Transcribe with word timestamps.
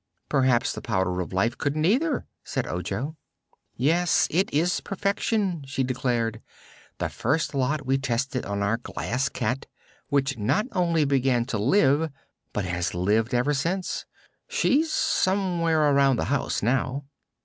"Perhaps 0.29 0.73
the 0.73 0.81
Powder 0.81 1.21
of 1.21 1.31
Life 1.31 1.59
couldn't 1.59 1.85
either," 1.85 2.25
said 2.43 2.65
Ojo. 2.65 3.17
"Yes; 3.75 4.27
it 4.31 4.51
is 4.51 4.79
perfection," 4.81 5.63
she 5.67 5.83
declared. 5.83 6.41
"The 6.97 7.07
first 7.07 7.53
lot 7.53 7.85
we 7.85 7.99
tested 7.99 8.43
on 8.43 8.63
our 8.63 8.77
Glass 8.77 9.29
Cat, 9.29 9.67
which 10.07 10.39
not 10.39 10.65
only 10.71 11.05
began 11.05 11.45
to 11.45 11.59
live 11.59 12.09
but 12.51 12.65
has 12.65 12.95
lived 12.95 13.35
ever 13.35 13.53
since. 13.53 14.07
She's 14.47 14.91
somewhere 14.91 15.91
around 15.91 16.15
the 16.15 16.25
house 16.33 16.63
now." 16.63 17.05